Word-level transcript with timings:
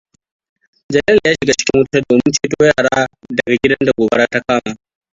Jalal 0.93 1.17
ya 1.25 1.33
shiga 1.33 1.53
cikin 1.57 1.79
wuta 1.79 1.97
domin 2.09 2.33
ceto 2.37 2.61
yara 2.65 2.91
daga 3.35 3.51
gidan 3.63 3.85
da 3.85 3.91
gobara 3.97 4.25
ta 4.31 4.39
kama. 4.47 4.75